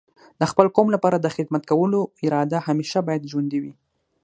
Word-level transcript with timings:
د 0.39 0.41
خپل 0.51 0.67
قوم 0.75 0.87
لپاره 0.95 1.17
د 1.19 1.27
خدمت 1.35 1.63
کولو 1.71 1.99
اراده 2.23 2.59
همیشه 2.67 2.99
باید 3.07 3.29
ژوندۍ 3.31 3.59
وي. 3.63 3.73